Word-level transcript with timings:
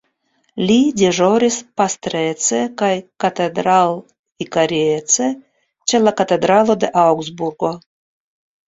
Li 0.69 0.77
deĵoris 1.01 1.57
pastrece 1.81 2.63
kaj 2.83 2.91
katedralvikariece 3.25 5.29
ĉe 5.93 6.03
la 6.09 6.17
Katedralo 6.23 6.77
de 6.87 6.93
Aŭgsburgo. 7.07 7.73